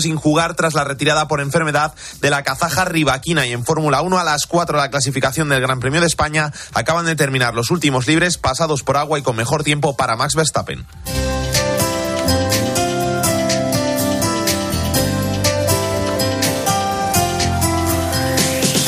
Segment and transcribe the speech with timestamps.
[0.00, 4.18] sin jugar tras la retirada por enfermedad de la kazaja Rivaquina y en Fórmula 1
[4.18, 8.06] a las 4 la clasificación del Gran Premio de España acaban de terminar los últimos
[8.06, 10.86] libres pasados por agua y con mejor tiempo para Max Verstappen.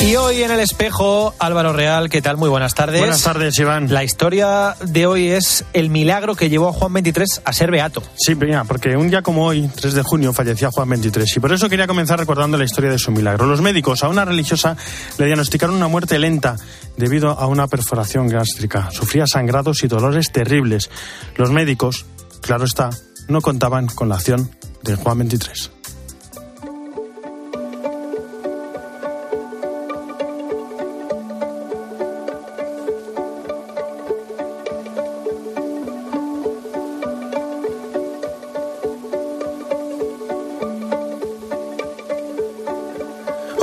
[0.05, 2.37] Y hoy en el espejo, Álvaro Real, ¿qué tal?
[2.37, 3.01] Muy buenas tardes.
[3.01, 3.91] Buenas tardes, Iván.
[3.91, 8.03] La historia de hoy es el milagro que llevó a Juan 23 a ser beato.
[8.15, 11.55] Sí, mira, porque un día como hoy, 3 de junio, fallecía Juan 23 y por
[11.55, 13.47] eso quería comenzar recordando la historia de su milagro.
[13.47, 14.77] Los médicos a una religiosa
[15.17, 16.57] le diagnosticaron una muerte lenta
[16.99, 18.91] debido a una perforación gástrica.
[18.91, 20.91] Sufría sangrados y dolores terribles.
[21.37, 22.05] Los médicos,
[22.43, 22.91] claro está,
[23.29, 24.51] no contaban con la acción
[24.83, 25.71] de Juan 23.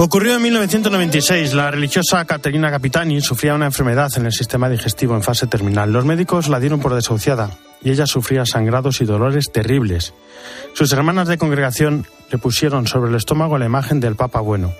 [0.04, 1.54] Ocurrió en 1996.
[1.54, 5.94] La religiosa Caterina Capitani sufría una enfermedad en el sistema digestivo en fase terminal.
[5.94, 7.52] Los médicos la dieron por desahuciada
[7.84, 10.16] y ella sufría sangrados y dolores terribles.
[10.74, 14.74] Sus hermanas de congregación le pusieron sobre el estómago la imagen del Papa Bueno.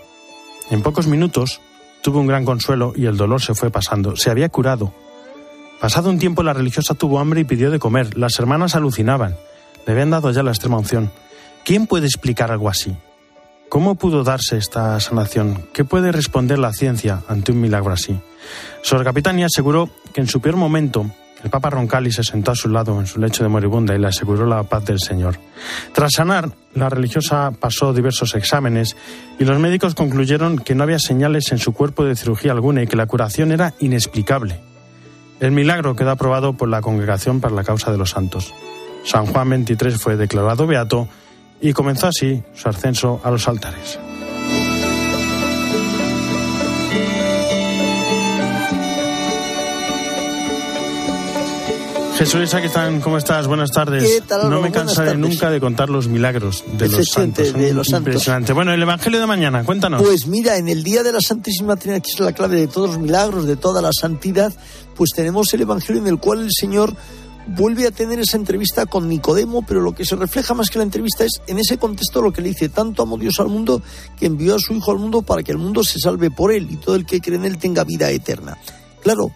[0.72, 1.62] En pocos minutos
[2.02, 4.16] tuvo un gran consuelo y el dolor se fue pasando.
[4.16, 4.92] Se había curado.
[5.80, 8.18] Pasado un tiempo la religiosa tuvo hambre y pidió de comer.
[8.18, 9.38] Las hermanas alucinaban.
[9.86, 11.12] Le habían dado ya la extrema unción.
[11.64, 12.98] ¿Quién puede explicar algo así?
[13.72, 15.64] ¿Cómo pudo darse esta sanación?
[15.72, 18.20] ¿Qué puede responder la ciencia ante un milagro así?
[18.82, 21.10] Sor Capitania aseguró que en su peor momento
[21.42, 24.08] el Papa Roncalli se sentó a su lado en su lecho de moribunda y le
[24.08, 25.40] aseguró la paz del Señor.
[25.94, 28.98] Tras sanar, la religiosa pasó diversos exámenes
[29.40, 32.88] y los médicos concluyeron que no había señales en su cuerpo de cirugía alguna y
[32.88, 34.60] que la curación era inexplicable.
[35.40, 38.54] El milagro quedó aprobado por la Congregación para la Causa de los Santos.
[39.06, 41.08] San Juan XXIII fue declarado beato
[41.62, 44.00] y comenzó así su ascenso a los altares.
[52.22, 53.48] Jesús, están, ¿cómo estás?
[53.48, 54.04] Buenas tardes.
[54.04, 57.52] ¿Qué tal, no me cansaré nunca de contar los milagros de los santos.
[57.52, 58.10] de los santos.
[58.10, 58.54] Impresionante.
[58.54, 60.04] Bueno, el Evangelio de mañana, cuéntanos.
[60.04, 62.90] Pues mira, en el día de la Santísima Trinidad, que es la clave de todos
[62.92, 64.54] los milagros, de toda la santidad,
[64.96, 66.94] pues tenemos el Evangelio en el cual el Señor
[67.48, 70.84] vuelve a tener esa entrevista con Nicodemo, pero lo que se refleja más que la
[70.84, 73.82] entrevista es en ese contexto lo que le dice, tanto amó Dios al mundo
[74.18, 76.68] que envió a su Hijo al mundo para que el mundo se salve por él
[76.70, 78.58] y todo el que cree en él tenga vida eterna.
[79.02, 79.32] Claro,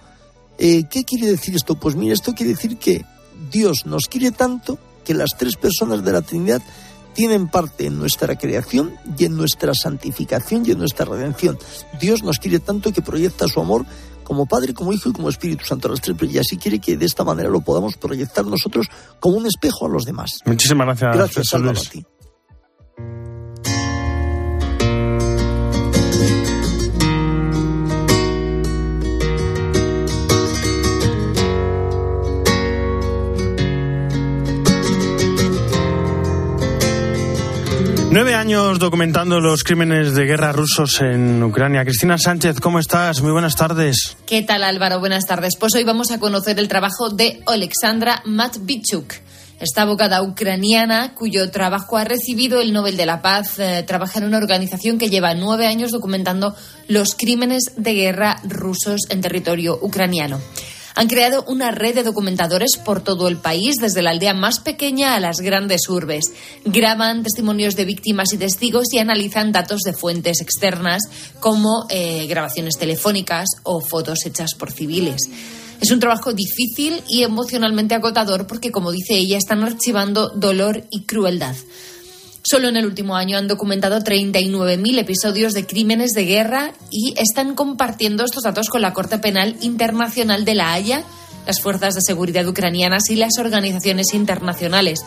[0.58, 1.76] eh, ¿qué quiere decir esto?
[1.76, 3.06] Pues mira, esto quiere decir que
[3.52, 6.62] Dios nos quiere tanto que las tres personas de la Trinidad
[7.14, 11.58] tienen parte en nuestra creación y en nuestra santificación y en nuestra redención.
[12.00, 13.86] Dios nos quiere tanto que proyecta su amor
[14.25, 16.97] como Padre, como Hijo y como Espíritu Santo a las tres, y así quiere que
[16.97, 18.88] de esta manera lo podamos proyectar nosotros
[19.22, 20.40] como un espejo a los demás.
[20.46, 21.88] Muchísimas gracias, Gracias, Luis.
[21.88, 22.06] a ti.
[38.16, 41.84] Nueve años documentando los crímenes de guerra rusos en Ucrania.
[41.84, 43.22] Cristina Sánchez, ¿cómo estás?
[43.22, 44.16] Muy buenas tardes.
[44.26, 45.02] ¿Qué tal Álvaro?
[45.02, 45.58] Buenas tardes.
[45.59, 49.16] Pues hoy vamos a conocer el trabajo de Alexandra Matvichuk.
[49.59, 54.25] Esta abogada ucraniana, cuyo trabajo ha recibido el Nobel de la Paz, eh, trabaja en
[54.28, 56.56] una organización que lleva nueve años documentando
[56.88, 60.40] los crímenes de guerra rusos en territorio ucraniano.
[60.97, 65.16] Han creado una red de documentadores por todo el país, desde la aldea más pequeña
[65.16, 66.23] a las grandes urbes.
[66.63, 71.01] Graban testimonios de víctimas y testigos y analizan datos de fuentes externas,
[71.41, 75.29] como eh, grabaciones telefónicas o fotos hechas por civiles.
[75.81, 81.03] Es un trabajo difícil y emocionalmente agotador porque, como dice ella, están archivando dolor y
[81.03, 81.56] crueldad.
[82.47, 87.56] Solo en el último año han documentado 39.000 episodios de crímenes de guerra y están
[87.56, 91.03] compartiendo estos datos con la Corte Penal Internacional de La Haya,
[91.47, 95.00] las fuerzas de seguridad ucranianas y las organizaciones internacionales.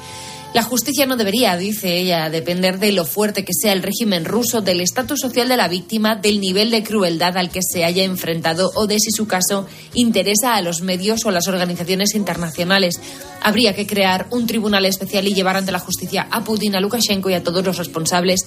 [0.55, 4.62] La justicia no debería, dice ella, depender de lo fuerte que sea el régimen ruso,
[4.62, 8.73] del estatus social de la víctima, del nivel de crueldad al que se haya enfrentado
[8.75, 12.99] o de si su caso interesa a los medios o a las organizaciones internacionales.
[13.43, 17.29] Habría que crear un tribunal especial y llevar ante la justicia a Putin, a Lukashenko
[17.29, 18.41] y a todos los responsables.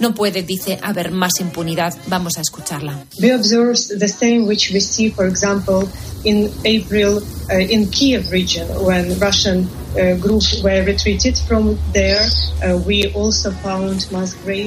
[0.00, 1.94] No puede, dice, haber más impunidad.
[2.06, 3.04] Vamos a escucharla.
[3.20, 5.88] We observe the same which we see, for example,
[6.24, 9.68] in April uh, in Kiev region when Russian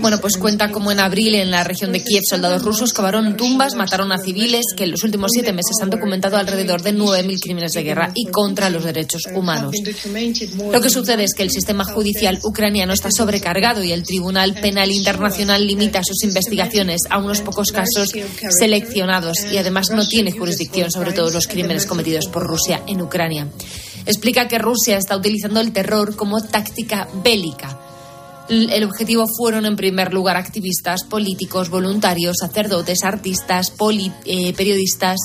[0.02, 3.76] Bueno, pues cuenta como en abril en la región de Kiev soldados rusos cavaron tumbas,
[3.76, 7.74] mataron a civiles que en los últimos siete meses han documentado alrededor de 9.000 crímenes
[7.74, 9.74] de guerra y contra los derechos humanos.
[10.72, 14.92] Lo que sucede es que el sistema judicial ucraniano está sobrecargado y el Tribunal Penal
[14.92, 15.21] Internacional
[15.60, 18.12] limita sus investigaciones a unos pocos casos
[18.58, 23.48] seleccionados y además no tiene jurisdicción sobre todos los crímenes cometidos por Rusia en Ucrania.
[24.06, 27.78] Explica que Rusia está utilizando el terror como táctica bélica.
[28.50, 33.72] El objetivo fueron, en primer lugar, activistas, políticos, voluntarios, sacerdotes, artistas,
[34.26, 35.20] eh, periodistas.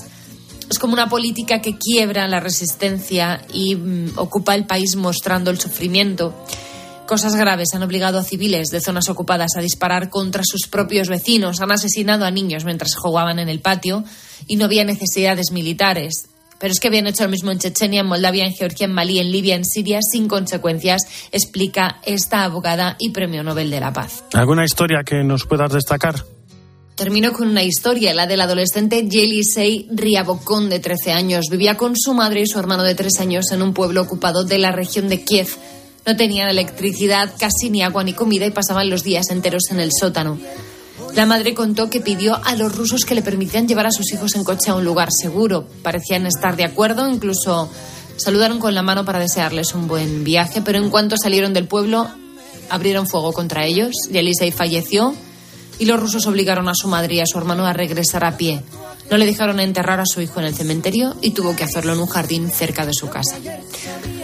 [0.70, 5.58] Es como una política que quiebra la resistencia y mm, ocupa el país mostrando el
[5.58, 6.34] sufrimiento.
[7.06, 11.60] Cosas graves han obligado a civiles de zonas ocupadas a disparar contra sus propios vecinos,
[11.60, 14.02] han asesinado a niños mientras jugaban en el patio
[14.48, 16.28] y no había necesidades militares.
[16.58, 19.20] Pero es que habían hecho lo mismo en Chechenia, en Moldavia, en Georgia, en Malí,
[19.20, 24.24] en Libia, en Siria, sin consecuencias, explica esta abogada y premio Nobel de la Paz.
[24.32, 26.24] ¿Alguna historia que nos puedas destacar?
[26.96, 31.44] Termino con una historia, la del adolescente Yelisei Riabocón, de 13 años.
[31.50, 34.58] Vivía con su madre y su hermano de 3 años en un pueblo ocupado de
[34.58, 35.48] la región de Kiev.
[36.06, 39.90] No tenían electricidad, casi ni agua ni comida y pasaban los días enteros en el
[39.92, 40.38] sótano.
[41.16, 44.36] La madre contó que pidió a los rusos que le permitieran llevar a sus hijos
[44.36, 45.66] en coche a un lugar seguro.
[45.82, 47.70] Parecían estar de acuerdo, incluso
[48.18, 52.06] saludaron con la mano para desearles un buen viaje, pero en cuanto salieron del pueblo,
[52.70, 53.96] abrieron fuego contra ellos.
[54.10, 55.14] Yelisei falleció
[55.78, 58.62] y los rusos obligaron a su madre y a su hermano a regresar a pie.
[59.10, 62.00] No le dejaron enterrar a su hijo en el cementerio y tuvo que hacerlo en
[62.00, 63.36] un jardín cerca de su casa.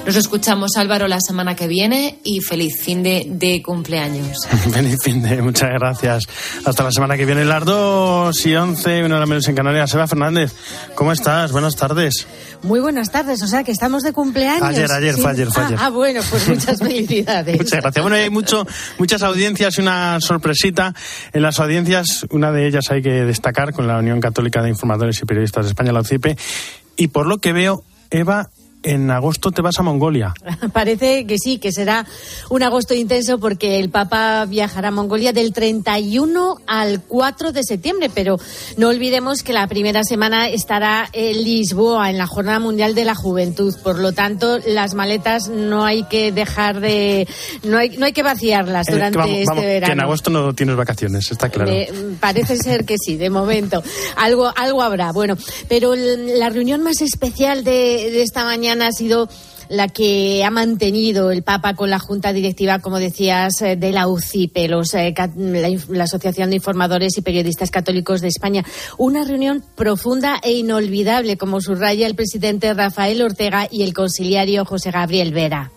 [0.05, 4.37] Nos escuchamos, Álvaro, la semana que viene y feliz fin de, cumpleaños.
[4.73, 6.25] feliz fin de, muchas gracias.
[6.65, 9.91] Hasta la semana que viene, las 2 y 11, una hora menos en Canarias.
[9.91, 10.55] Seba Fernández,
[10.97, 11.53] ¿cómo estás?
[11.53, 12.27] Buenas tardes.
[12.65, 14.65] Muy buenas tardes, o sea que estamos de cumpleaños.
[14.65, 15.79] Ayer, ayer, fue ayer, fue ayer.
[15.81, 17.57] Ah, bueno, pues muchas felicidades.
[17.57, 18.03] muchas gracias.
[18.03, 18.67] Bueno, hay mucho,
[18.99, 20.95] muchas audiencias y una sorpresita.
[21.33, 25.23] En las audiencias, una de ellas hay que destacar con la Unión Católica de Informadores
[25.23, 26.37] y Periodistas de España, la UCIPE.
[26.97, 28.51] Y por lo que veo, Eva,
[28.83, 30.35] en agosto te vas a Mongolia.
[30.73, 32.07] Parece que sí, que será
[32.51, 38.11] un agosto intenso porque el Papa viajará a Mongolia del 31 al 4 de septiembre,
[38.13, 38.39] pero
[38.77, 43.15] no olvidemos que la primera semana estará en Lisboa, en la Jornada Mundial de la
[43.15, 43.75] Juventud.
[43.83, 47.27] Por lo tanto, las maletas no hay que dejar de.
[47.63, 49.87] No hay, no hay que vaciarlas eh, durante este verano.
[49.87, 51.73] Que en agosto no tienes vacaciones, está claro.
[52.21, 53.83] parece ser que sí, de momento.
[54.17, 55.13] Algo, algo habrá.
[55.13, 55.37] Bueno,
[55.69, 59.29] pero la reunión más especial de esta mañana ha sido
[59.69, 64.07] la que ha mantenido el Papa con la Junta Directiva, como decías, eh, de la
[64.07, 65.15] UCIPE, eh,
[65.89, 68.65] la, Asociación de Informadores y Periodistas Católicos de España.
[68.99, 74.91] Una reunión profunda e inolvidable, como subraya el presidente Rafael Ortega y el conciliario José
[74.91, 75.71] Gabriel Vera.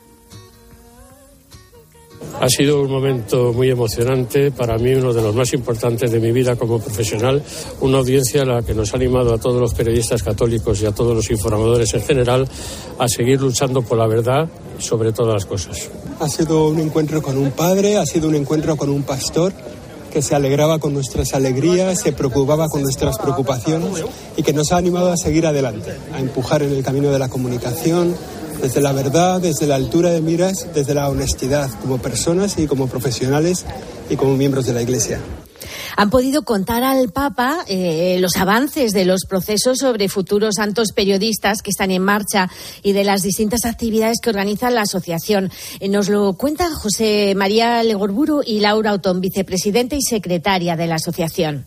[2.39, 6.31] Ha sido un momento muy emocionante, para mí uno de los más importantes de mi
[6.31, 7.41] vida como profesional,
[7.81, 10.91] una audiencia a la que nos ha animado a todos los periodistas católicos y a
[10.91, 12.47] todos los informadores en general
[12.99, 14.49] a seguir luchando por la verdad
[14.79, 15.89] sobre todas las cosas.
[16.19, 19.53] Ha sido un encuentro con un padre, ha sido un encuentro con un pastor
[20.15, 24.01] que se alegraba con nuestras alegrías, se preocupaba con nuestras preocupaciones
[24.37, 27.27] y que nos ha animado a seguir adelante, a empujar en el camino de la
[27.27, 28.15] comunicación,
[28.61, 32.87] desde la verdad, desde la altura de miras, desde la honestidad, como personas y como
[32.87, 33.65] profesionales
[34.09, 35.19] y como miembros de la Iglesia
[35.97, 41.61] han podido contar al Papa eh, los avances de los procesos sobre futuros santos periodistas
[41.61, 42.49] que están en marcha
[42.83, 45.51] y de las distintas actividades que organiza la asociación.
[45.79, 50.95] Eh, nos lo cuentan José María Legorburu y Laura Otón, vicepresidente y secretaria de la
[50.95, 51.65] asociación.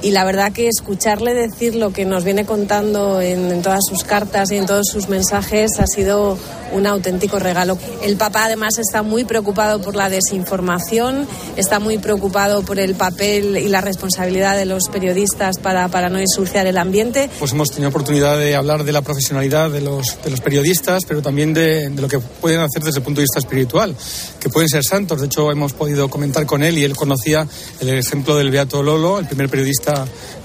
[0.00, 4.50] Y la verdad que escucharle decir lo que nos viene contando en, todas sus cartas
[4.50, 6.36] y en todos sus mensajes ha sido
[6.72, 7.78] un auténtico regalo.
[8.02, 13.58] El Papa además está muy preocupado por la desinformación, está muy preocupado por el papel
[13.58, 17.30] y la responsabilidad de los periodistas para, para no ensuciar el ambiente.
[17.38, 21.22] Pues hemos tenido oportunidad de hablar de la profesionalidad de los, de los periodistas, pero
[21.22, 23.94] también de, de lo que pueden hacer desde el punto de vista espiritual,
[24.40, 25.20] que pueden ser santos.
[25.20, 27.46] De hecho, hemos podido comentar con él y él conocía
[27.80, 29.81] el ejemplo del Beato Lolo, el primer periodista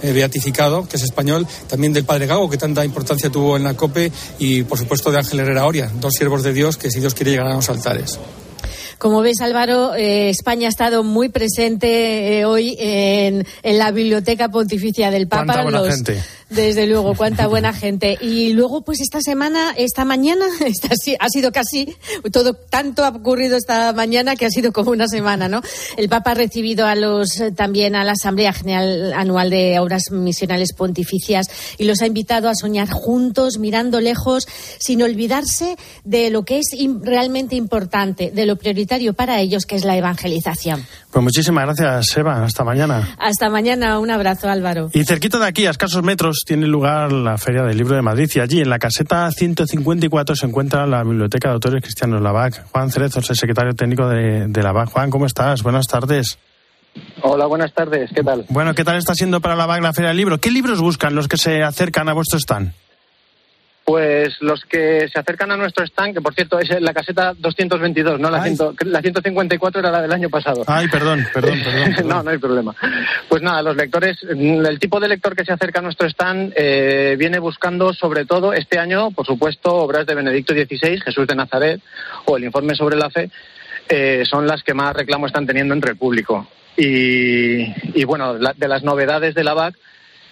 [0.02, 3.74] eh, beatificado, que es español, también del Padre Gago, que tanta importancia tuvo en la
[3.76, 7.14] COPE, y por supuesto de Ángel Herrera Oria, dos siervos de Dios que si Dios
[7.14, 8.20] quiere llegar a los altares.
[8.98, 15.12] Como ves, Álvaro, eh, España ha estado muy presente eh, hoy en, la Biblioteca Pontificia
[15.12, 15.64] del Papa.
[15.70, 16.04] Los,
[16.50, 18.18] Desde luego, cuánta buena gente.
[18.22, 20.90] Y luego, pues esta semana, esta mañana, esta,
[21.20, 21.96] ha sido casi
[22.32, 25.62] todo, tanto ha ocurrido esta mañana que ha sido como una semana, ¿no?
[25.98, 30.74] El Papa ha recibido a los, también a la Asamblea General Anual de Obras Misionales
[30.74, 34.48] Pontificias y los ha invitado a soñar juntos, mirando lejos,
[34.80, 36.68] sin olvidarse de lo que es
[37.02, 40.86] realmente importante, de lo prioritario para ellos, que es la evangelización.
[41.12, 42.44] Pues muchísimas gracias, Eva.
[42.44, 43.16] Hasta mañana.
[43.18, 44.00] Hasta mañana.
[44.00, 44.90] Un abrazo, Álvaro.
[44.94, 48.30] Y cerquita de aquí, a escasos metros, tiene lugar la Feria del Libro de Madrid
[48.36, 52.70] y allí, en la caseta 154, se encuentra la Biblioteca de Autores Cristianos Lavac.
[52.72, 54.90] Juan Cerezo es el secretario técnico de, de Lavac.
[54.90, 55.64] Juan, ¿cómo estás?
[55.64, 56.38] Buenas tardes.
[57.22, 58.12] Hola, buenas tardes.
[58.14, 58.46] ¿Qué tal?
[58.50, 60.40] Bueno, ¿qué tal está siendo para Lavac la Feria del Libro?
[60.40, 62.74] ¿Qué libros buscan los que se acercan a vuestro stand?
[63.88, 68.20] Pues los que se acercan a nuestro stand, que por cierto es la caseta 222,
[68.20, 70.66] no la, la 154 era la del año pasado.
[70.68, 72.10] Ay, perdón, perdón, perdón.
[72.10, 72.76] no, no hay problema.
[73.30, 77.16] Pues nada, los lectores, el tipo de lector que se acerca a nuestro stand eh,
[77.18, 81.82] viene buscando sobre todo este año, por supuesto, obras de Benedicto XVI, Jesús de Nazaret
[82.26, 83.30] o el informe sobre la fe,
[83.88, 86.46] eh, son las que más reclamo están teniendo entre el público.
[86.76, 89.76] Y, bueno, de las novedades de la BAC,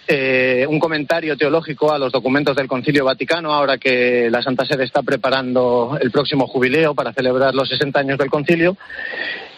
[0.08, 4.84] eh, un comentario teológico a los documentos del Concilio Vaticano, ahora que la Santa Sede
[4.84, 8.76] está preparando el próximo jubileo para celebrar los 60 años del Concilio.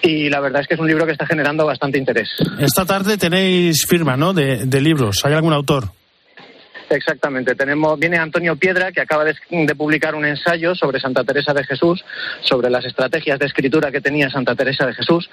[0.02, 2.28] Y la verdad es que es un libro que está generando bastante interés.
[2.60, 4.32] Esta tarde tenéis firma, ¿no?
[4.32, 5.24] de libros.
[5.24, 5.97] ¿Hay algún autor?
[6.90, 7.54] Exactamente.
[7.54, 9.34] Tenemos, viene Antonio Piedra, que acaba de,
[9.74, 12.04] publicar un ensayo sobre Santa Teresa de Jesús,
[12.40, 15.28] sobre las estrategias de escritura que tenía Santa Teresa de Jesús.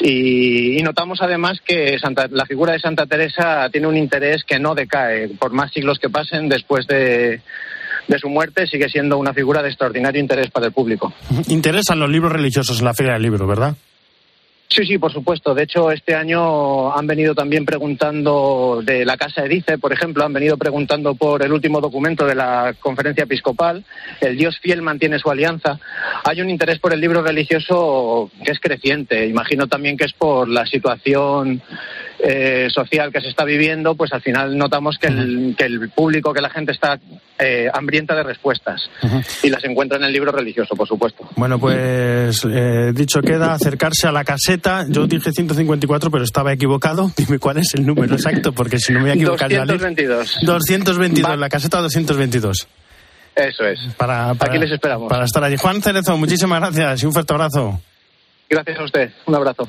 [0.00, 1.96] Y, notamos además que
[2.30, 5.28] la figura de Santa Teresa tiene un interés que no decae.
[5.28, 7.40] Por más siglos que pasen después de,
[8.08, 11.12] de su muerte, sigue siendo una figura de extraordinario interés para el público.
[11.48, 13.76] Interesan los libros religiosos en la Feria del Libro, ¿verdad?
[14.74, 15.54] Sí, sí, por supuesto.
[15.54, 20.32] De hecho, este año han venido también preguntando de la Casa Edice, por ejemplo, han
[20.32, 23.84] venido preguntando por el último documento de la conferencia episcopal.
[24.22, 25.78] El Dios fiel mantiene su alianza.
[26.24, 29.26] Hay un interés por el libro religioso que es creciente.
[29.26, 31.60] Imagino también que es por la situación
[32.24, 36.32] eh, social que se está viviendo, pues al final notamos que el, que el público,
[36.32, 37.00] que la gente está
[37.38, 38.80] eh, hambrienta de respuestas
[39.42, 41.28] y las encuentra en el libro religioso, por supuesto.
[41.34, 44.84] Bueno, pues eh, dicho queda, acercarse a la caseta.
[44.88, 47.10] Yo dije 154, pero estaba equivocado.
[47.16, 49.50] Dime cuál es el número exacto, porque si no me voy a equivocar.
[49.50, 50.38] 222.
[50.42, 52.68] 222, la caseta 222.
[53.34, 53.80] Eso es.
[53.96, 55.08] Para, Aquí les esperamos.
[55.08, 55.56] Para estar allí.
[55.56, 57.80] Juan Cerezo, muchísimas gracias y un fuerte abrazo.
[58.48, 59.10] Gracias a usted.
[59.26, 59.68] Un abrazo.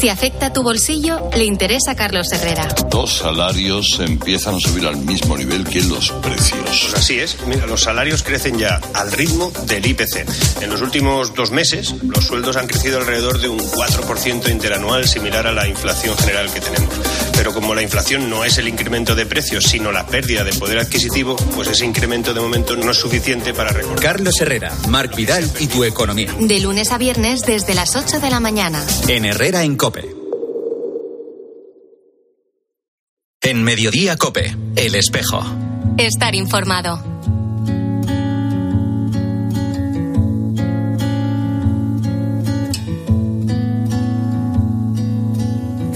[0.00, 2.66] Si afecta tu bolsillo, le interesa a Carlos Herrera.
[2.90, 6.58] Los salarios empiezan a subir al mismo nivel que los precios.
[6.62, 7.36] Pues así es.
[7.46, 10.26] Mira, los salarios crecen ya al ritmo del IPC.
[10.62, 15.46] En los últimos dos meses, los sueldos han crecido alrededor de un 4% interanual, similar
[15.46, 16.94] a la inflación general que tenemos.
[17.34, 20.78] Pero como la inflación no es el incremento de precios, sino la pérdida de poder
[20.78, 24.02] adquisitivo, pues ese incremento de momento no es suficiente para recortar.
[24.02, 26.34] Carlos Herrera, Marc Vidal y tu economía.
[26.38, 28.82] De lunes a viernes desde las 8 de la mañana.
[29.08, 29.76] En Herrera en
[33.50, 35.42] en Mediodía Cope, El Espejo.
[35.98, 37.02] Estar informado.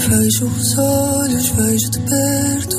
[0.08, 2.78] Vejo os olhos, vejo-te perto.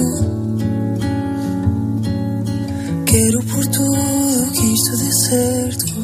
[3.05, 5.94] Quero por tudo que isto dê certo.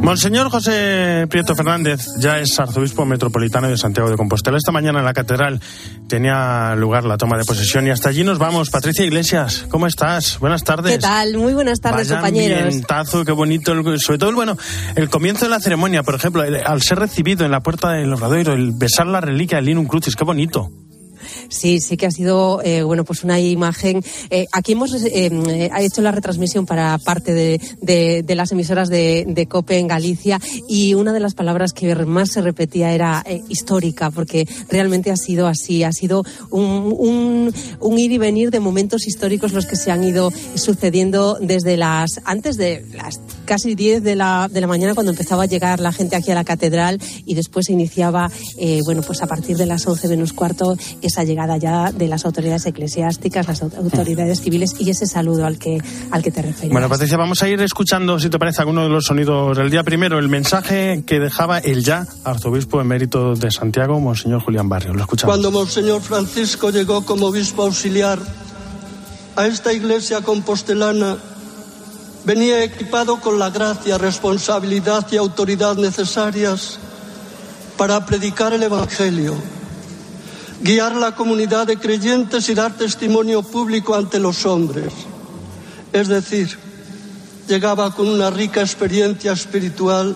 [0.00, 4.56] Monseñor José Prieto Fernández ya es arzobispo metropolitano de Santiago de Compostela.
[4.56, 5.60] Esta mañana en la catedral
[6.08, 8.70] tenía lugar la toma de posesión y hasta allí nos vamos.
[8.70, 10.38] Patricia Iglesias, ¿cómo estás?
[10.38, 10.92] Buenas tardes.
[10.92, 11.36] ¿Qué tal?
[11.36, 12.62] Muy buenas tardes, Vaya compañeros.
[12.62, 13.74] Ambientazo, qué bonito.
[13.98, 14.56] Sobre todo, el, bueno,
[14.94, 18.54] el comienzo de la ceremonia, por ejemplo, al ser recibido en la puerta del Obradoiro,
[18.54, 20.70] el besar la reliquia del Linum Crucis, qué bonito.
[21.48, 24.02] Sí, sí que ha sido eh, bueno pues una imagen.
[24.30, 29.46] Eh, aquí hemos eh, hecho la retransmisión para parte de, de, las emisoras de, de,
[29.46, 34.46] COPE en Galicia y una de las palabras que más se repetía era histórica, porque
[34.68, 39.52] realmente ha sido así, ha sido un, un, un, ir y venir de momentos históricos
[39.52, 44.48] los que se han ido sucediendo desde las antes de las casi 10 de la,
[44.50, 47.66] de la mañana cuando empezaba a llegar la gente aquí a la catedral y después
[47.66, 48.30] se iniciaba
[48.84, 52.66] bueno pues a partir de las 11 menos cuarto esa llegada ya de las autoridades
[52.66, 56.72] eclesiásticas, las autoridades civiles y ese saludo al que, al que te referías.
[56.72, 59.82] Bueno, Patricia, vamos a ir escuchando, si te parece, alguno de los sonidos del día.
[59.82, 64.92] Primero, el mensaje que dejaba el ya arzobispo emérito de Santiago, Monseñor Julián Barrio.
[64.92, 65.34] Lo escuchamos.
[65.34, 68.18] Cuando Monseñor Francisco llegó como obispo auxiliar
[69.36, 71.16] a esta iglesia compostelana
[72.28, 76.78] venía equipado con la gracia, responsabilidad y autoridad necesarias
[77.78, 79.34] para predicar el Evangelio,
[80.60, 84.92] guiar la comunidad de creyentes y dar testimonio público ante los hombres.
[85.94, 86.54] Es decir,
[87.48, 90.14] llegaba con una rica experiencia espiritual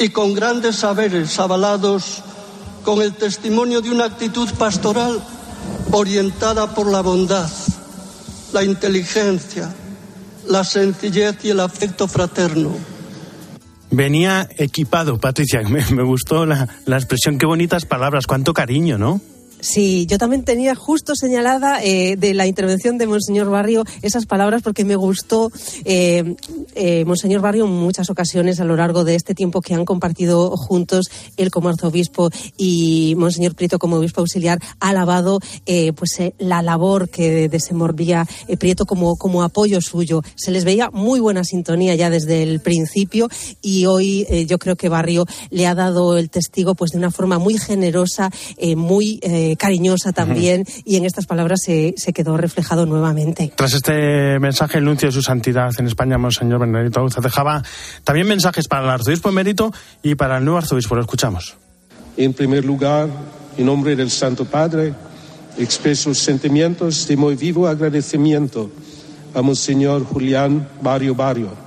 [0.00, 2.20] y con grandes saberes avalados
[2.84, 5.22] con el testimonio de una actitud pastoral
[5.92, 7.48] orientada por la bondad,
[8.52, 9.72] la inteligencia,
[10.48, 12.76] la sencillez y el afecto fraterno.
[13.90, 19.20] Venía equipado, Patricia, me, me gustó la, la expresión, qué bonitas palabras, cuánto cariño, ¿no?
[19.66, 24.62] Sí, yo también tenía justo señalada eh, de la intervención de Monseñor Barrio esas palabras
[24.62, 25.50] porque me gustó
[25.84, 26.36] eh,
[26.76, 30.56] eh, Monseñor Barrio en muchas ocasiones a lo largo de este tiempo que han compartido
[30.56, 35.40] juntos él como arzobispo y Monseñor Prieto como obispo auxiliar ha alabado
[35.96, 38.24] pues la labor que desenvolvía
[38.60, 40.22] Prieto como, como apoyo suyo.
[40.36, 43.28] Se les veía muy buena sintonía ya desde el principio
[43.62, 47.40] y hoy yo creo que Barrio le ha dado el testigo pues de una forma
[47.40, 48.30] muy generosa,
[48.76, 49.20] muy
[49.56, 53.52] eh, cariñosa también y en estas palabras se, se quedó reflejado nuevamente.
[53.56, 57.62] Tras este mensaje, el nuncio de su santidad en España, Monseñor Benedito Auza, dejaba
[58.04, 59.72] también mensajes para el arzobispo emérito
[60.02, 60.94] y para el nuevo arzobispo.
[60.94, 61.56] Lo escuchamos.
[62.16, 63.08] En primer lugar,
[63.56, 64.94] en nombre del Santo Padre,
[65.58, 68.70] expreso sentimientos de muy vivo agradecimiento
[69.34, 71.66] a Monseñor Julián Barrio Barrio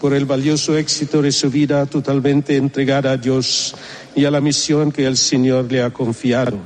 [0.00, 3.74] por el valioso éxito de su vida totalmente entregada a Dios
[4.14, 6.58] y a la misión que el Señor le ha confiado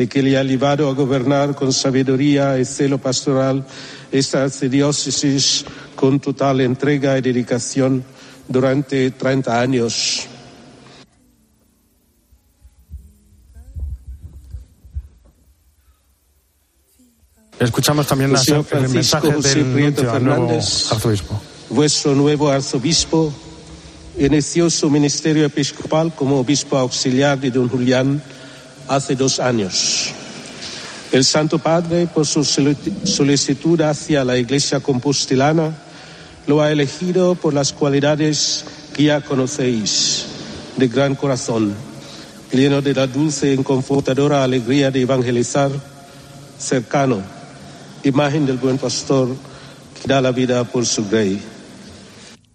[0.00, 3.66] y que le ha llevado a gobernar con sabiduría y celo pastoral
[4.10, 8.02] esta archidiócesis con total entrega y dedicación
[8.48, 10.26] durante 30 años.
[17.58, 20.92] Escuchamos también la, Señor el mensaje Francisco José del Prieto al nuevo Fernández.
[20.92, 21.42] arzobispo.
[21.68, 23.34] Vuestro nuevo arzobispo
[24.18, 28.22] inició su ministerio episcopal como obispo auxiliar de don Julián
[28.88, 30.10] hace dos años.
[31.12, 35.74] El Santo Padre, por su solici- solicitud hacia la Iglesia compostelana,
[36.46, 40.26] lo ha elegido por las cualidades que ya conocéis,
[40.76, 41.74] de gran corazón,
[42.52, 45.70] lleno de la dulce y confortadora alegría de evangelizar,
[46.58, 47.22] cercano,
[48.02, 49.28] imagen del buen pastor
[50.00, 51.40] que da la vida por su rey.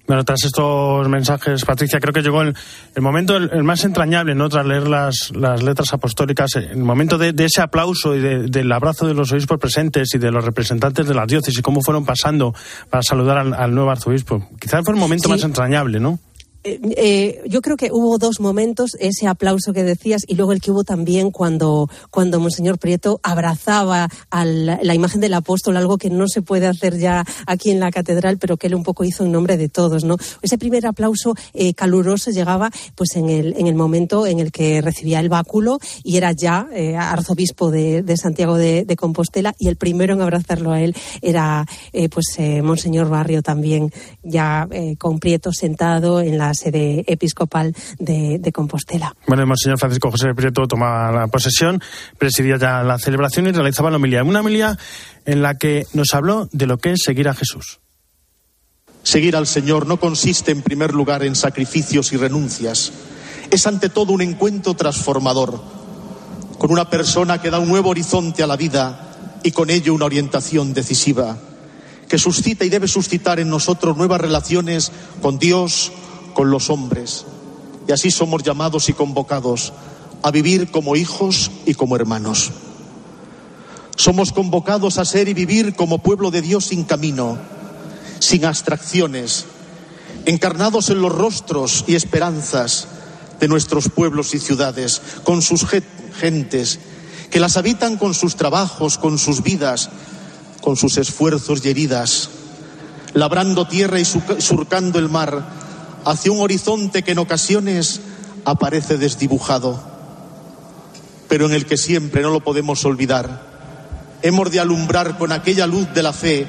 [0.08, 2.54] Bueno, tras estos mensajes, Patricia, creo que llegó el,
[2.94, 4.48] el momento, el, el más entrañable, ¿no?
[4.50, 8.72] Tras leer las, las letras apostólicas, el momento de, de ese aplauso y de- del
[8.72, 12.54] abrazo de los obispos presentes y de los representantes de la diócesis, cómo fueron pasando
[12.92, 14.48] para saludar al, al nuevo arzobispo.
[14.60, 15.30] Quizás fue el momento Sí.
[15.32, 16.20] más entrañable, ¿no?
[16.66, 20.62] Eh, eh, yo creo que hubo dos momentos, ese aplauso que decías y luego el
[20.62, 26.10] que hubo también cuando, cuando Monseñor Prieto abrazaba a la, imagen del apóstol, algo que
[26.10, 29.24] no se puede hacer ya aquí en la catedral, pero que él un poco hizo
[29.24, 30.06] en nombre de todos.
[30.06, 30.18] ¿no?
[30.42, 34.82] Ese primer aplauso eh, caluroso llegaba pues en el, en el momento en el que
[34.82, 39.68] recibía el báculo y era ya eh, arzobispo de, de Santiago de, de Compostela y
[39.68, 43.92] el primero en abrazarlo a él era eh, pues eh, Monseñor Barrio también
[44.24, 49.16] ya con Prieto sentado en la sede episcopal de, de Compostela.
[49.28, 51.82] Bueno, el Monseñor Francisco José Prieto tomaba la posesión,
[52.18, 54.24] presidía ya la celebración y realizaba la homilía.
[54.24, 54.78] Una homilía
[55.26, 57.80] en la que nos habló de lo que es seguir a Jesús.
[59.04, 62.92] Seguir al Señor no consiste en primer lugar en sacrificios y renuncias.
[63.52, 65.62] Es ante todo un encuentro transformador
[66.58, 70.06] con una persona que da un nuevo horizonte a la vida y con ello una
[70.06, 71.38] orientación decisiva
[72.08, 74.92] que suscita y debe suscitar en nosotros nuevas relaciones
[75.22, 75.92] con Dios,
[76.36, 77.26] con los hombres.
[77.88, 79.74] Y así somos llamados y convocados
[80.22, 82.52] a vivir como hijos y como hermanos.
[83.96, 87.38] Somos convocados a ser y vivir como pueblo de Dios sin camino,
[88.20, 89.46] sin abstracciones,
[90.26, 92.88] encarnados en los rostros y esperanzas
[93.40, 95.84] de nuestros pueblos y ciudades, con sus ge-
[96.20, 96.80] gentes,
[97.30, 99.90] que las habitan con sus trabajos, con sus vidas,
[100.62, 102.30] con sus esfuerzos y heridas,
[103.14, 105.65] labrando tierra y su- surcando el mar
[106.06, 108.02] hacia un horizonte que en ocasiones
[108.46, 109.82] aparece desdibujado,
[111.28, 113.42] pero en el que siempre no lo podemos olvidar.
[114.22, 116.48] Hemos de alumbrar con aquella luz de la fe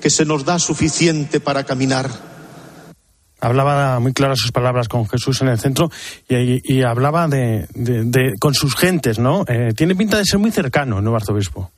[0.00, 2.10] que se nos da suficiente para caminar.
[3.40, 5.90] Hablaba muy claras sus palabras con Jesús en el centro
[6.28, 7.66] y, hablaba de-
[8.38, 9.44] con sus gentes, ¿no?
[9.48, 11.70] Eh, tiene pinta de ser muy cercano, ¿no, arzobispo?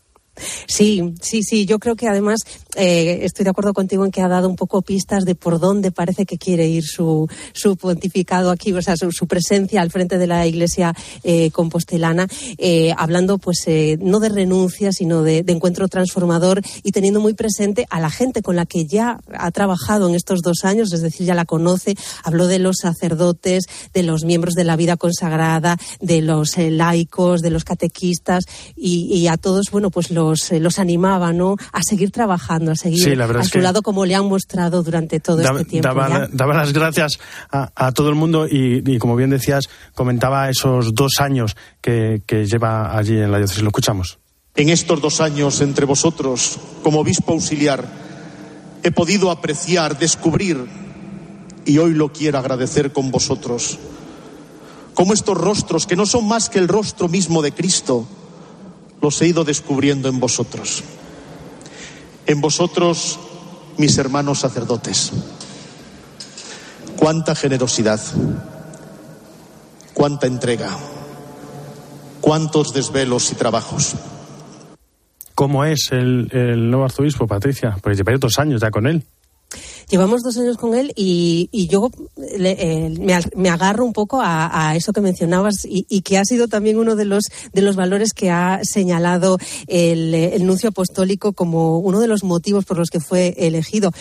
[0.66, 1.66] Sí, sí, sí.
[1.66, 2.40] Yo creo que además
[2.76, 5.92] eh, estoy de acuerdo contigo en que ha dado un poco pistas de por dónde
[5.92, 10.26] parece que quiere ir su, su pontificado aquí, o sea, su, presencia al frente de
[10.26, 13.64] la Iglesia eh, compostelana, eh, hablando pues
[14.00, 18.56] no de renuncia, sino de, encuentro transformador y teniendo muy presente a la gente con
[18.56, 21.94] la que ya ha trabajado en estos dos años, es decir, ya la conoce.
[22.22, 27.50] Habló de los sacerdotes, de los miembros de la vida consagrada, de los laicos, de
[27.50, 28.44] los catequistas
[28.76, 31.56] y, y, a todos, bueno, pues los, los animaba, ¿no?
[31.72, 35.64] A seguir trabajando a seguir a su lado como le han mostrado durante todo este
[35.64, 35.88] tiempo.
[35.88, 37.18] Daba, las gracias
[37.50, 43.16] a, todo el mundo y, como bien decías, comentaba esos dos años que, lleva allí
[43.16, 43.62] en la diócesis.
[43.62, 44.18] Lo escuchamos.
[44.56, 47.84] En estos dos años entre vosotros, como obispo auxiliar,
[48.82, 50.64] he podido apreciar, descubrir,
[51.64, 53.78] y hoy lo quiero agradecer con vosotros,
[54.92, 58.06] como estos rostros, que no son más que el rostro mismo de Cristo,
[59.04, 60.82] los he ido descubriendo en vosotros
[62.26, 63.18] en vosotros,
[63.76, 65.12] mis hermanos sacerdotes.
[66.96, 68.00] Cuánta generosidad,
[69.92, 70.70] cuánta entrega,
[72.20, 73.94] cuántos desvelos y trabajos.
[75.34, 76.28] ¿Cómo es el,
[76.70, 77.76] nuevo arzobispo, Patricia?
[77.82, 79.04] Pues llevaré dos años ya con él.
[79.94, 81.88] Llevamos dos años con él y, yo
[82.20, 86.96] eh, me, agarro un poco a, eso que mencionabas y, que ha sido también uno
[86.96, 92.08] de los, de los valores que ha señalado el, el nuncio apostólico como uno de
[92.08, 93.92] los motivos por los que fue elegido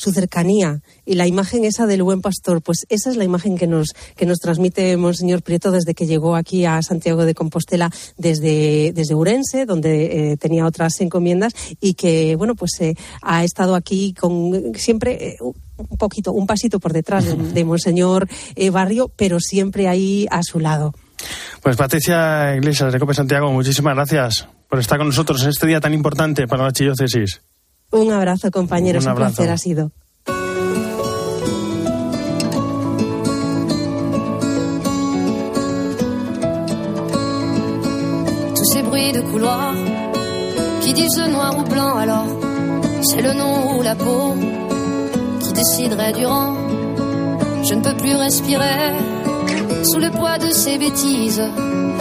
[0.00, 3.66] su cercanía y la imagen esa del buen pastor, pues esa es la imagen que
[3.66, 8.92] nos, que nos transmite Monseñor Prieto desde que llegó aquí a Santiago de Compostela desde,
[8.94, 14.14] desde Urense, donde eh, tenía otras encomiendas y que, bueno, pues eh, ha estado aquí
[14.14, 15.32] con siempre...
[15.32, 15.36] Eh,
[15.76, 18.28] un poquito, un pasito por detrás de, Monseñor
[18.70, 20.92] Barrio, pero siempre ahí a su lado.
[21.62, 25.80] Pues Patricia Iglesias de Cope Santiago, muchísimas gracias por estar con nosotros en este día
[25.80, 27.40] tan importante para la archidiócesis.
[27.92, 29.06] Un abrazo, compañeros.
[29.06, 29.90] Un, un placer ha sido.
[38.54, 39.74] Tous ces bruits de couloir
[40.82, 42.26] qui disent noir ou blanc alors
[43.02, 44.34] c'est le nom ou la peau
[45.40, 46.54] qui déciderait du rang.
[47.64, 48.92] Je ne peux plus respirer
[49.90, 51.42] sous le poids de ces bêtises.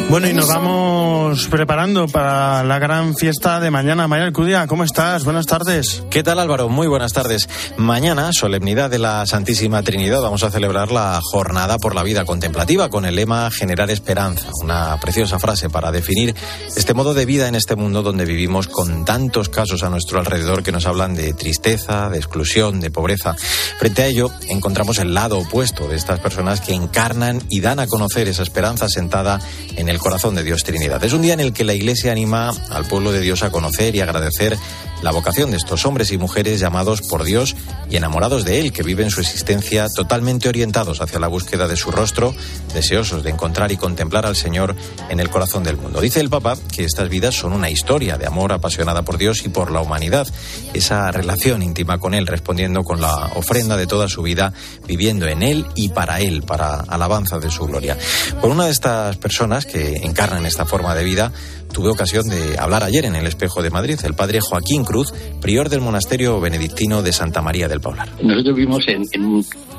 [0.10, 4.08] Bueno, y nos vamos preparando para la gran fiesta de mañana.
[4.08, 5.24] María Alcudia, ¿cómo estás?
[5.24, 6.04] Buenas tardes.
[6.10, 6.68] ¿Qué tal Álvaro?
[6.68, 7.48] Muy buenas tardes.
[7.78, 12.90] Mañana, solemnidad de la Santísima Trinidad, vamos a celebrar la Jornada por la Vida Contemplativa
[12.90, 14.50] con el lema Generar Esperanza.
[14.64, 16.34] Una preciosa frase para definir
[16.76, 20.64] este modo de vida en este mundo donde vivimos con tantos casos a nuestro alrededor
[20.64, 23.36] que nos hablan de tristeza, de exclusión, de pobreza.
[23.78, 27.86] Frente a ello, encontramos el lado opuesto de estas personas que encarnan y dan a
[27.86, 29.40] conocer esa esperanza sentada
[29.76, 31.04] en el corazón de Dios Trinidad.
[31.04, 33.96] Es un día en el que la Iglesia anima al pueblo de Dios a conocer
[33.96, 34.58] y agradecer
[35.02, 37.56] la vocación de estos hombres y mujeres llamados por Dios
[37.90, 41.92] y enamorados de Él, que viven su existencia totalmente orientados hacia la búsqueda de su
[41.92, 42.36] rostro,
[42.74, 44.76] deseosos de encontrar y contemplar al Señor
[45.10, 46.02] en el corazón del mundo.
[46.02, 49.50] Dice el Papa que estas vidas son una historia de amor apasionada por Dios y
[49.50, 50.28] por la humanidad,
[50.74, 54.54] esa relación íntima con Él, respondiendo con la ofrenda de toda su vida,
[54.88, 57.98] viviendo en Él y para Él, para alabanza de su gloria.
[58.42, 61.32] Por una de estas personas que encarnan esta forma de vida,
[61.72, 65.70] tuve ocasión de hablar ayer en el Espejo de Madrid, el padre Joaquín Cruz, prior
[65.70, 68.10] del monasterio benedictino de Santa María del Paular.
[68.22, 69.06] Nosotros vivimos en,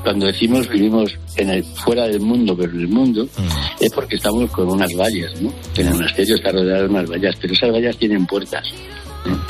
[0.03, 3.83] cuando decimos vivimos en el fuera del mundo, pero en el mundo, mm.
[3.83, 5.51] es porque estamos con unas vallas, ¿no?
[5.77, 8.67] El monasterio está rodeado de unas vallas, pero esas vallas tienen puertas.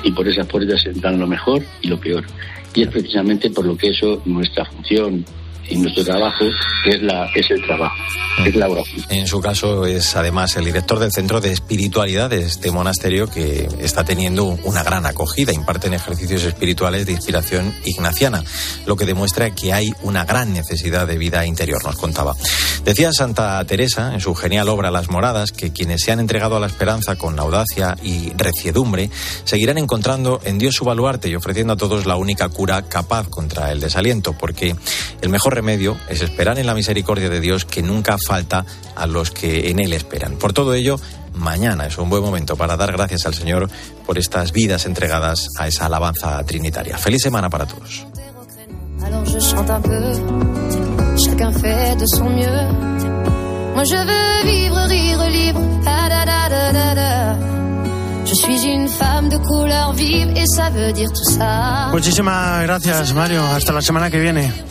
[0.03, 2.25] Y por esas puertas entran lo mejor y lo peor.
[2.73, 5.25] Y es precisamente por lo que eso, nuestra función,
[5.71, 6.45] y nuestro trabajo
[6.85, 7.95] es, la, es el trabajo,
[8.45, 9.05] es la oración.
[9.09, 13.67] En su caso es además el director del Centro de Espiritualidad de este monasterio que
[13.79, 18.43] está teniendo una gran acogida, imparten ejercicios espirituales de inspiración ignaciana,
[18.85, 22.35] lo que demuestra que hay una gran necesidad de vida interior, nos contaba.
[22.83, 26.59] Decía Santa Teresa en su genial obra Las Moradas que quienes se han entregado a
[26.59, 29.09] la esperanza con audacia y reciedumbre
[29.43, 33.71] seguirán encontrando en Dios su baluarte y ofreciendo a todos la única cura capaz contra
[33.71, 34.75] el desaliento, porque
[35.21, 39.29] el mejor remedio es esperar en la misericordia de Dios que nunca falta a los
[39.29, 40.37] que en Él esperan.
[40.37, 40.99] Por todo ello,
[41.35, 43.69] mañana es un buen momento para dar gracias al Señor
[44.07, 46.97] por estas vidas entregadas a esa alabanza trinitaria.
[46.97, 48.07] Feliz semana para todos.
[61.91, 63.43] Muchísimas gracias, Mario.
[63.45, 64.70] Hasta la semana que viene.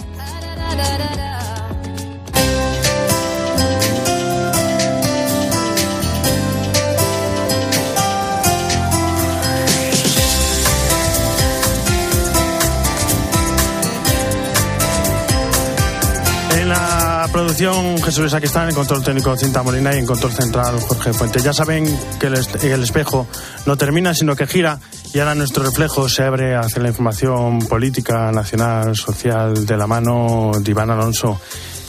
[16.52, 20.32] En la producción Jesús Isaac está en el control técnico Cinta Molina y en control
[20.32, 21.40] central Jorge Fuente.
[21.40, 21.84] Ya saben
[22.18, 23.26] que el espejo
[23.66, 24.78] no termina, sino que gira
[25.12, 30.52] y ahora nuestro reflejo se abre hacia la información política, nacional, social de la mano
[30.60, 31.40] de Iván Alonso.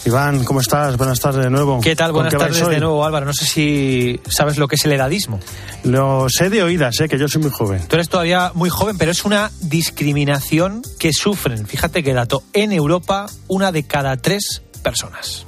[0.06, 0.98] Iván, ¿cómo estás?
[0.98, 1.80] Buenas tardes de nuevo.
[1.80, 2.12] ¿Qué tal?
[2.12, 3.28] Buenas qué tardes de nuevo, Álvaro.
[3.28, 5.40] No sé si sabes lo que es el edadismo.
[5.84, 7.88] Lo sé de oídas, sé que yo soy muy joven.
[7.88, 12.72] Tú eres todavía muy joven, pero es una discriminación que sufren, fíjate qué dato, en
[12.72, 15.46] Europa una de cada tres personas.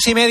[0.00, 0.30] Dos y media.